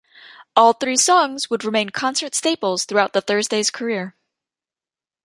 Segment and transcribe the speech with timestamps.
[0.55, 4.15] All three songs would remain concert staples throughout the Thursday's career.